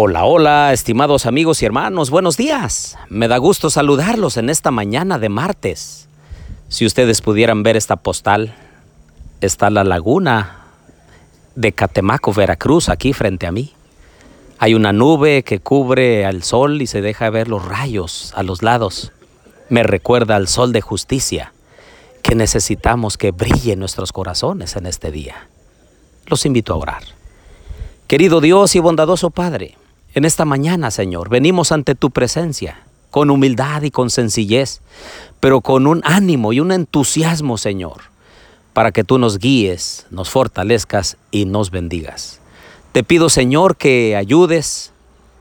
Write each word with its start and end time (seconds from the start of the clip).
Hola, 0.00 0.26
hola, 0.26 0.72
estimados 0.72 1.26
amigos 1.26 1.60
y 1.60 1.66
hermanos, 1.66 2.10
buenos 2.10 2.36
días. 2.36 2.96
Me 3.08 3.26
da 3.26 3.36
gusto 3.38 3.68
saludarlos 3.68 4.36
en 4.36 4.48
esta 4.48 4.70
mañana 4.70 5.18
de 5.18 5.28
martes. 5.28 6.08
Si 6.68 6.86
ustedes 6.86 7.20
pudieran 7.20 7.64
ver 7.64 7.76
esta 7.76 7.96
postal, 7.96 8.54
está 9.40 9.70
la 9.70 9.82
laguna 9.82 10.66
de 11.56 11.72
Catemaco, 11.72 12.32
Veracruz, 12.32 12.88
aquí 12.88 13.12
frente 13.12 13.48
a 13.48 13.50
mí. 13.50 13.72
Hay 14.60 14.74
una 14.74 14.92
nube 14.92 15.42
que 15.42 15.58
cubre 15.58 16.24
al 16.24 16.44
sol 16.44 16.80
y 16.80 16.86
se 16.86 17.00
deja 17.00 17.28
ver 17.30 17.48
los 17.48 17.64
rayos 17.64 18.32
a 18.36 18.44
los 18.44 18.62
lados. 18.62 19.10
Me 19.68 19.82
recuerda 19.82 20.36
al 20.36 20.46
sol 20.46 20.70
de 20.70 20.80
justicia 20.80 21.52
que 22.22 22.36
necesitamos 22.36 23.18
que 23.18 23.32
brille 23.32 23.72
en 23.72 23.80
nuestros 23.80 24.12
corazones 24.12 24.76
en 24.76 24.86
este 24.86 25.10
día. 25.10 25.48
Los 26.26 26.46
invito 26.46 26.72
a 26.72 26.76
orar. 26.76 27.02
Querido 28.06 28.40
Dios 28.40 28.76
y 28.76 28.78
bondadoso 28.78 29.30
Padre, 29.30 29.74
en 30.18 30.24
esta 30.24 30.44
mañana, 30.44 30.90
Señor, 30.90 31.28
venimos 31.30 31.72
ante 31.72 31.94
tu 31.94 32.10
presencia 32.10 32.82
con 33.10 33.30
humildad 33.30 33.82
y 33.82 33.90
con 33.90 34.10
sencillez, 34.10 34.80
pero 35.40 35.60
con 35.60 35.86
un 35.86 36.02
ánimo 36.04 36.52
y 36.52 36.60
un 36.60 36.72
entusiasmo, 36.72 37.56
Señor, 37.56 38.02
para 38.72 38.92
que 38.92 39.04
tú 39.04 39.18
nos 39.18 39.38
guíes, 39.38 40.06
nos 40.10 40.28
fortalezcas 40.28 41.16
y 41.30 41.46
nos 41.46 41.70
bendigas. 41.70 42.40
Te 42.92 43.02
pido, 43.02 43.28
Señor, 43.28 43.76
que 43.76 44.16
ayudes 44.16 44.92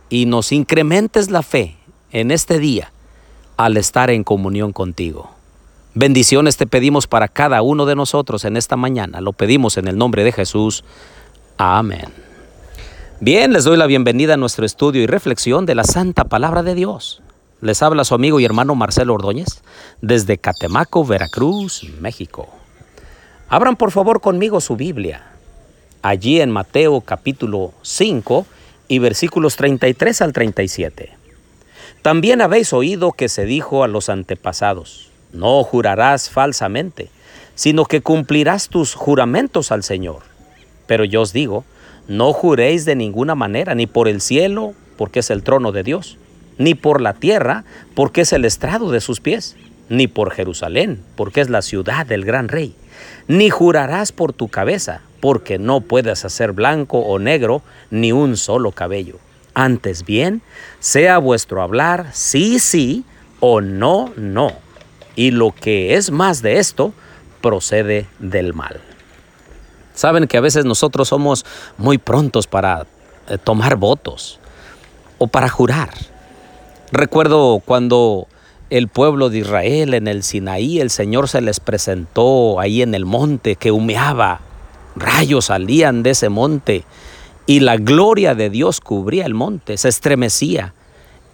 y 0.10 0.26
nos 0.26 0.52
incrementes 0.52 1.30
la 1.30 1.44
fe 1.44 1.76
en 2.12 2.32
este 2.32 2.60
día 2.60 2.92
al 3.58 3.78
estar 3.78 4.10
en 4.10 4.24
comunión 4.24 4.72
contigo. 4.72 5.32
Bendiciones 5.94 6.58
te 6.58 6.68
pedimos 6.68 7.08
para 7.08 7.28
cada 7.28 7.64
uno 7.64 7.86
de 7.88 7.96
nosotros 7.96 8.46
en 8.46 8.56
esta 8.56 8.76
mañana. 8.76 9.20
Lo 9.22 9.34
pedimos 9.34 9.78
en 9.78 9.88
el 9.88 9.98
nombre 9.98 10.24
de 10.24 10.32
Jesús. 10.32 10.84
Amén. 11.58 12.27
Bien, 13.20 13.52
les 13.52 13.64
doy 13.64 13.78
la 13.78 13.88
bienvenida 13.88 14.36
a 14.36 14.38
nuestro 14.38 14.64
estudio 14.64 15.02
y 15.02 15.08
reflexión 15.08 15.66
de 15.66 15.74
la 15.74 15.86
Santa 15.86 16.26
Palabra 16.26 16.62
de 16.62 16.76
Dios. 16.76 17.24
Les 17.62 17.82
habla 17.82 18.04
su 18.04 18.14
amigo 18.14 18.40
y 18.40 18.46
hermano 18.46 18.76
Marcelo 18.76 19.16
Ordóñez 19.16 19.64
desde 20.04 20.38
Catemaco, 20.38 21.04
Veracruz, 21.04 21.82
México. 22.00 22.48
Abran 23.50 23.76
por 23.76 23.90
favor 23.90 24.22
conmigo 24.22 24.62
su 24.62 24.76
Biblia, 24.76 25.32
allí 26.04 26.42
en 26.42 26.52
Mateo 26.52 27.02
capítulo 27.02 27.74
5 27.82 28.46
y 28.88 29.00
versículos 29.00 29.56
33 29.56 30.22
al 30.22 30.32
37. 30.32 31.10
También 32.04 32.40
habéis 32.40 32.72
oído 32.72 33.14
que 33.14 33.30
se 33.30 33.46
dijo 33.46 33.84
a 33.84 33.88
los 33.88 34.10
antepasados, 34.10 35.10
no 35.34 35.64
jurarás 35.64 36.30
falsamente, 36.30 37.10
sino 37.56 37.86
que 37.86 38.02
cumplirás 38.02 38.70
tus 38.70 38.94
juramentos 38.94 39.72
al 39.72 39.82
Señor. 39.82 40.22
Pero 40.86 41.04
yo 41.04 41.24
os 41.24 41.34
digo, 41.34 41.66
no 42.08 42.34
juréis 42.34 42.86
de 42.86 42.96
ninguna 42.96 43.36
manera, 43.36 43.76
ni 43.76 43.88
por 43.88 44.08
el 44.08 44.22
cielo, 44.22 44.74
porque 44.98 45.20
es 45.20 45.30
el 45.30 45.44
trono 45.44 45.72
de 45.72 45.84
Dios, 45.84 46.18
ni 46.58 46.74
por 46.74 47.02
la 47.02 47.14
tierra, 47.14 47.66
porque 47.96 48.22
es 48.22 48.34
el 48.34 48.46
estrado 48.46 48.92
de 48.92 49.02
sus 49.02 49.20
pies, 49.20 49.56
ni 49.90 50.08
por 50.08 50.32
Jerusalén, 50.32 51.02
porque 51.16 51.42
es 51.42 51.50
la 51.50 51.62
ciudad 51.62 52.06
del 52.06 52.26
gran 52.26 52.48
rey. 52.48 52.76
Ni 53.28 53.50
jurarás 53.50 54.12
por 54.12 54.34
tu 54.34 54.48
cabeza, 54.48 55.02
porque 55.20 55.60
no 55.60 55.82
puedes 55.82 56.26
hacer 56.26 56.52
blanco 56.52 57.00
o 57.00 57.20
negro 57.20 57.62
ni 57.92 58.12
un 58.12 58.38
solo 58.38 58.72
cabello. 58.72 59.20
Antes 59.54 60.06
bien, 60.06 60.42
sea 60.80 61.18
vuestro 61.18 61.62
hablar 61.62 62.08
sí, 62.14 62.60
sí 62.60 63.06
o 63.40 63.62
no, 63.62 64.14
no. 64.16 64.52
Y 65.16 65.32
lo 65.32 65.52
que 65.52 65.96
es 65.96 66.12
más 66.12 66.42
de 66.42 66.60
esto, 66.60 66.94
procede 67.42 68.06
del 68.20 68.54
mal. 68.54 68.82
Saben 69.98 70.28
que 70.28 70.38
a 70.38 70.42
veces 70.42 70.64
nosotros 70.64 71.08
somos 71.08 71.44
muy 71.80 71.98
prontos 71.98 72.46
para 72.46 72.86
eh, 73.30 73.40
tomar 73.44 73.78
votos 73.78 74.40
o 75.18 75.26
para 75.26 75.50
jurar. 75.50 75.90
Recuerdo 76.92 77.64
cuando 77.66 78.28
el 78.70 78.90
pueblo 78.90 79.32
de 79.32 79.40
Israel 79.40 79.96
en 79.96 80.08
el 80.08 80.22
Sinaí, 80.22 80.80
el 80.80 80.92
Señor 80.92 81.28
se 81.30 81.42
les 81.42 81.60
presentó 81.60 82.60
ahí 82.60 82.84
en 82.84 82.94
el 82.94 83.06
monte 83.06 83.56
que 83.56 83.72
humeaba, 83.72 84.42
rayos 84.96 85.46
salían 85.46 86.04
de 86.04 86.12
ese 86.12 86.30
monte 86.30 86.86
y 87.48 87.62
la 87.62 87.78
gloria 87.78 88.36
de 88.36 88.52
Dios 88.52 88.82
cubría 88.82 89.26
el 89.26 89.34
monte, 89.34 89.78
se 89.78 89.90
estremecía. 89.90 90.76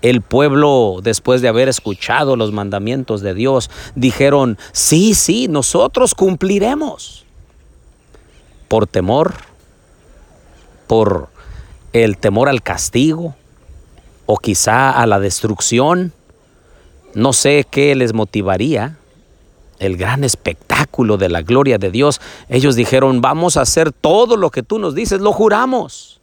El 0.02 0.22
pueblo, 0.22 1.02
después 1.04 1.42
de 1.42 1.50
haber 1.50 1.68
escuchado 1.68 2.38
los 2.38 2.54
mandamientos 2.54 3.20
de 3.20 3.34
Dios, 3.34 3.70
dijeron, 3.96 4.58
sí, 4.72 5.16
sí, 5.16 5.50
nosotros 5.50 6.16
cumpliremos 6.16 7.23
por 8.74 8.88
temor, 8.88 9.36
por 10.88 11.30
el 11.92 12.18
temor 12.18 12.50
al 12.50 12.64
castigo 12.64 13.36
o 14.26 14.38
quizá 14.40 14.90
a 14.90 15.06
la 15.06 15.20
destrucción. 15.20 16.12
No 17.14 17.34
sé 17.34 17.68
qué 17.70 17.94
les 17.94 18.16
motivaría. 18.16 18.98
El 19.78 19.96
gran 19.96 20.24
espectáculo 20.24 21.18
de 21.18 21.30
la 21.30 21.44
gloria 21.44 21.78
de 21.78 21.92
Dios. 21.92 22.20
Ellos 22.50 22.76
dijeron, 22.76 23.22
vamos 23.22 23.58
a 23.58 23.62
hacer 23.62 23.92
todo 23.92 24.38
lo 24.38 24.50
que 24.50 24.64
tú 24.64 24.80
nos 24.80 24.96
dices, 24.96 25.22
lo 25.22 25.34
juramos. 25.34 26.20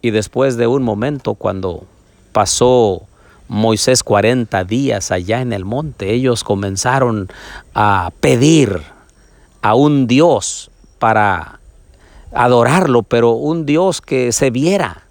Y 0.00 0.12
después 0.12 0.56
de 0.56 0.68
un 0.68 0.84
momento, 0.84 1.34
cuando 1.34 1.82
pasó 2.30 3.02
Moisés 3.48 4.04
40 4.04 4.62
días 4.62 5.10
allá 5.10 5.40
en 5.40 5.52
el 5.52 5.64
monte, 5.64 6.12
ellos 6.12 6.44
comenzaron 6.44 7.28
a 7.74 8.12
pedir 8.20 8.80
a 9.60 9.74
un 9.74 10.06
Dios 10.06 10.68
para 11.02 11.58
adorarlo, 12.32 13.02
pero 13.02 13.32
un 13.32 13.66
Dios 13.66 14.00
que 14.00 14.30
se 14.30 14.50
viera, 14.50 15.02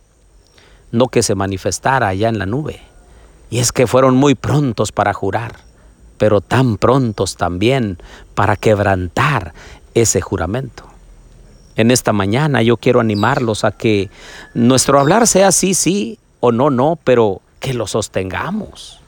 no 0.94 1.09
que 1.09 1.22
se 1.22 1.35
manifestara 1.35 2.07
allá 2.07 2.29
en 2.29 2.40
la 2.40 2.46
nube. 2.46 2.79
Y 3.50 3.59
es 3.59 3.74
que 3.74 3.88
fueron 3.88 4.16
muy 4.16 4.34
prontos 4.34 4.94
para 4.94 5.12
jurar, 5.12 5.57
pero 6.18 6.40
tan 6.40 6.78
prontos 6.78 7.35
también 7.35 7.97
para 8.35 8.56
quebrantar 8.56 9.53
ese 9.94 10.22
juramento. 10.22 10.85
En 11.75 11.91
esta 11.91 12.13
mañana 12.13 12.62
yo 12.62 12.78
quiero 12.78 13.02
animarlos 13.02 13.66
a 13.66 13.73
que 13.73 14.09
nuestro 14.53 14.97
hablar 14.97 15.28
sea 15.28 15.52
sí, 15.52 15.73
sí 15.73 16.19
o 16.40 16.53
no, 16.53 16.69
no, 16.69 16.97
pero 17.03 17.41
que 17.59 17.73
lo 17.73 17.85
sostengamos. 17.85 19.02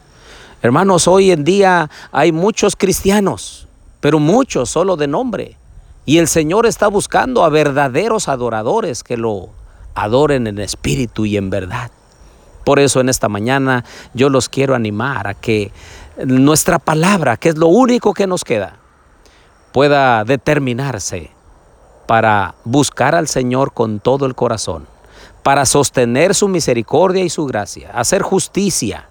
Hermanos, 0.62 1.08
hoy 1.08 1.32
en 1.32 1.46
día 1.46 1.90
hay 2.12 2.34
muchos 2.34 2.76
cristianos, 2.76 3.70
pero 4.02 4.20
muchos 4.20 4.70
solo 4.70 4.98
de 4.98 5.08
nombre 5.08 5.56
y 6.06 6.18
el 6.18 6.28
Señor 6.28 6.66
está 6.66 6.88
buscando 6.88 7.44
a 7.44 7.50
verdaderos 7.50 8.28
adoradores 8.28 9.04
que 9.04 9.18
lo 9.18 9.50
adoren 9.96 10.48
en 10.48 10.60
espíritu 10.60 11.26
y 11.26 11.38
en 11.38 11.50
verdad. 11.50 11.92
Por 12.66 12.80
eso 12.80 13.00
en 13.00 13.10
esta 13.10 13.30
mañana 13.30 13.84
yo 14.14 14.30
los 14.30 14.50
quiero 14.50 14.76
animar 14.76 15.28
a 15.28 15.34
que 15.34 15.72
nuestra 16.26 16.80
palabra, 16.80 17.38
que 17.38 17.50
es 17.50 17.58
lo 17.58 17.68
único 17.68 18.14
que 18.14 18.28
nos 18.28 18.44
queda, 18.44 18.78
pueda 19.72 20.24
determinarse 20.24 21.32
para 22.06 22.56
buscar 22.64 23.16
al 23.16 23.28
Señor 23.28 23.74
con 23.74 24.00
todo 24.00 24.26
el 24.26 24.36
corazón, 24.36 24.88
para 25.42 25.66
sostener 25.66 26.36
su 26.36 26.48
misericordia 26.48 27.24
y 27.24 27.30
su 27.30 27.46
gracia, 27.46 27.92
hacer 27.94 28.22
justicia 28.22 29.08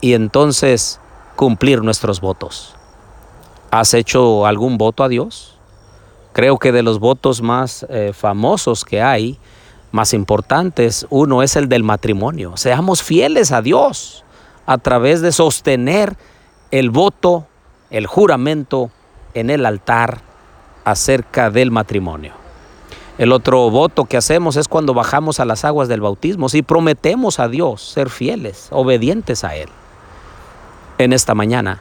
y 0.00 0.14
entonces 0.14 1.00
cumplir 1.36 1.82
nuestros 1.82 2.20
votos. 2.20 2.74
¿Has 3.70 3.92
hecho 3.94 4.46
algún 4.46 4.78
voto 4.78 5.04
a 5.04 5.08
Dios? 5.08 5.57
Creo 6.38 6.58
que 6.58 6.70
de 6.70 6.84
los 6.84 7.00
votos 7.00 7.42
más 7.42 7.84
eh, 7.88 8.12
famosos 8.14 8.84
que 8.84 9.02
hay, 9.02 9.40
más 9.90 10.14
importantes, 10.14 11.04
uno 11.10 11.42
es 11.42 11.56
el 11.56 11.68
del 11.68 11.82
matrimonio. 11.82 12.56
Seamos 12.56 13.02
fieles 13.02 13.50
a 13.50 13.60
Dios 13.60 14.24
a 14.64 14.78
través 14.78 15.20
de 15.20 15.32
sostener 15.32 16.16
el 16.70 16.90
voto, 16.90 17.48
el 17.90 18.06
juramento 18.06 18.92
en 19.34 19.50
el 19.50 19.66
altar 19.66 20.20
acerca 20.84 21.50
del 21.50 21.72
matrimonio. 21.72 22.34
El 23.18 23.32
otro 23.32 23.68
voto 23.68 24.04
que 24.04 24.16
hacemos 24.16 24.54
es 24.54 24.68
cuando 24.68 24.94
bajamos 24.94 25.40
a 25.40 25.44
las 25.44 25.64
aguas 25.64 25.88
del 25.88 26.02
bautismo, 26.02 26.48
si 26.48 26.62
prometemos 26.62 27.40
a 27.40 27.48
Dios 27.48 27.82
ser 27.82 28.10
fieles, 28.10 28.68
obedientes 28.70 29.42
a 29.42 29.56
Él. 29.56 29.70
En 30.98 31.12
esta 31.12 31.34
mañana 31.34 31.80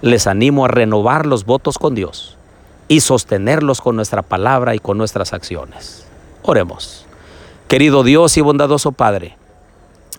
les 0.00 0.28
animo 0.28 0.64
a 0.64 0.68
renovar 0.68 1.26
los 1.26 1.44
votos 1.44 1.76
con 1.76 1.96
Dios 1.96 2.35
y 2.88 3.00
sostenerlos 3.00 3.80
con 3.80 3.96
nuestra 3.96 4.22
palabra 4.22 4.74
y 4.74 4.78
con 4.78 4.98
nuestras 4.98 5.32
acciones. 5.32 6.06
Oremos. 6.42 7.06
Querido 7.68 8.04
Dios 8.04 8.36
y 8.36 8.40
bondadoso 8.40 8.92
Padre, 8.92 9.36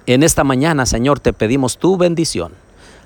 en 0.05 0.23
esta 0.23 0.45
mañana, 0.45 0.85
Señor, 0.85 1.19
te 1.19 1.33
pedimos 1.33 1.77
tu 1.77 1.97
bendición. 1.97 2.53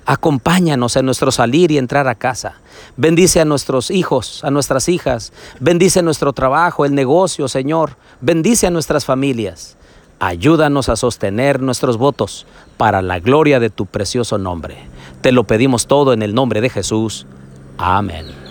Acompáñanos 0.04 0.96
en 0.96 1.06
nuestro 1.06 1.30
salir 1.30 1.70
y 1.70 1.78
entrar 1.78 2.08
a 2.08 2.14
casa. 2.14 2.54
Bendice 2.96 3.40
a 3.40 3.44
nuestros 3.44 3.90
hijos, 3.90 4.42
a 4.44 4.50
nuestras 4.50 4.88
hijas. 4.88 5.32
Bendice 5.60 6.02
nuestro 6.02 6.32
trabajo, 6.32 6.84
el 6.84 6.94
negocio, 6.94 7.48
Señor. 7.48 7.96
Bendice 8.20 8.66
a 8.66 8.70
nuestras 8.70 9.04
familias. 9.04 9.76
Ayúdanos 10.18 10.88
a 10.88 10.96
sostener 10.96 11.60
nuestros 11.60 11.98
votos 11.98 12.46
para 12.76 13.02
la 13.02 13.18
gloria 13.18 13.58
de 13.58 13.70
tu 13.70 13.86
precioso 13.86 14.38
nombre. 14.38 14.76
Te 15.20 15.32
lo 15.32 15.44
pedimos 15.44 15.86
todo 15.88 16.12
en 16.12 16.22
el 16.22 16.34
nombre 16.34 16.60
de 16.60 16.70
Jesús. 16.70 17.26
Amén. 17.78 18.41